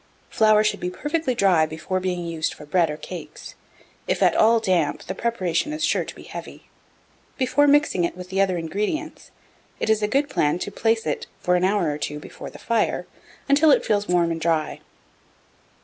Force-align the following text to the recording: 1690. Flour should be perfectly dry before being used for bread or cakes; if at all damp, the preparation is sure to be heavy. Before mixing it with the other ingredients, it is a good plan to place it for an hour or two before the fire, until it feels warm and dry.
1690. 0.31 0.35
Flour 0.39 0.63
should 0.63 0.79
be 0.79 0.89
perfectly 0.89 1.35
dry 1.35 1.67
before 1.67 1.99
being 1.99 2.25
used 2.25 2.55
for 2.55 2.65
bread 2.65 2.89
or 2.89 2.97
cakes; 2.97 3.53
if 4.07 4.23
at 4.23 4.35
all 4.35 4.59
damp, 4.59 5.03
the 5.03 5.13
preparation 5.13 5.71
is 5.73 5.85
sure 5.85 6.03
to 6.03 6.15
be 6.15 6.23
heavy. 6.23 6.67
Before 7.37 7.67
mixing 7.67 8.03
it 8.03 8.17
with 8.17 8.29
the 8.29 8.41
other 8.41 8.57
ingredients, 8.57 9.29
it 9.79 9.91
is 9.91 10.01
a 10.01 10.07
good 10.07 10.27
plan 10.27 10.57
to 10.57 10.71
place 10.71 11.05
it 11.05 11.27
for 11.39 11.55
an 11.55 11.63
hour 11.63 11.91
or 11.91 11.99
two 11.99 12.17
before 12.17 12.49
the 12.49 12.57
fire, 12.57 13.05
until 13.47 13.69
it 13.69 13.85
feels 13.85 14.07
warm 14.07 14.31
and 14.31 14.41
dry. 14.41 14.79